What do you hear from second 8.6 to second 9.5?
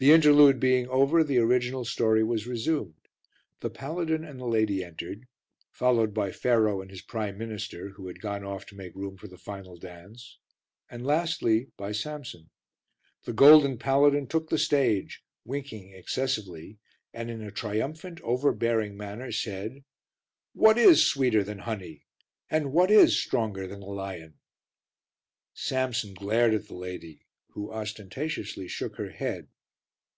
to make room for the